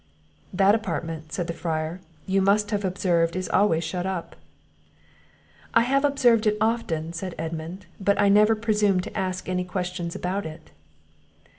"That 0.51 0.73
apartment," 0.73 1.31
said 1.31 1.45
the 1.45 1.53
friar, 1.53 2.01
"you 2.25 2.41
must 2.41 2.71
have 2.71 2.83
observed 2.83 3.35
is 3.35 3.47
always 3.49 3.83
shut 3.83 4.07
up." 4.07 4.35
"I 5.75 5.81
have 5.81 6.03
observed 6.03 6.47
it 6.47 6.57
often," 6.59 7.13
said 7.13 7.35
Edmund; 7.37 7.85
"but 7.99 8.19
I 8.19 8.27
never 8.27 8.55
presumed 8.55 9.03
to 9.03 9.15
ask 9.15 9.47
any 9.47 9.63
questions 9.63 10.15
about 10.15 10.47
it." 10.47 10.71